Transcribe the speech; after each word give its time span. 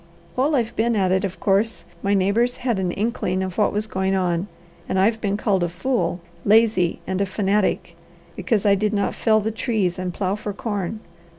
While 0.33 0.55
I've 0.55 0.75
been 0.75 0.95
at 0.95 1.11
it, 1.11 1.23
of 1.23 1.39
course, 1.39 1.85
my 2.01 2.15
neighbours 2.15 2.55
had 2.55 2.79
an 2.79 2.91
inkling 2.91 3.43
of 3.43 3.59
what 3.59 3.71
was 3.71 3.85
going 3.85 4.15
on, 4.15 4.47
and 4.89 4.97
I've 4.97 5.21
been 5.21 5.37
called 5.37 5.63
a 5.63 5.69
fool, 5.69 6.19
lazy, 6.43 6.99
and 7.05 7.21
a 7.21 7.25
fanatic, 7.27 7.95
because 8.35 8.65
I 8.65 8.73
did 8.73 8.93
not 8.93 9.13
fell 9.13 9.41
the 9.41 9.51
trees 9.51 9.99
and 9.99 10.11
plow 10.11 10.33
for 10.33 10.53
corn. 10.53 11.01